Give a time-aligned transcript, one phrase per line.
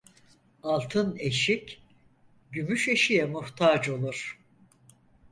[0.63, 1.83] Altın eşik,
[2.51, 4.39] gümüş eşiğe muhtaç olur.